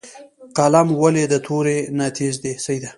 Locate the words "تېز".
2.17-2.35